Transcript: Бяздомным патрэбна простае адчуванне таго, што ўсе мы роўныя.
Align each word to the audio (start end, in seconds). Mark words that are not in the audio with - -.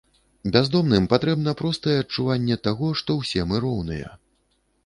Бяздомным 0.53 1.05
патрэбна 1.11 1.53
простае 1.59 1.95
адчуванне 2.05 2.57
таго, 2.69 2.91
што 3.03 3.19
ўсе 3.21 3.47
мы 3.51 3.55
роўныя. 3.67 4.09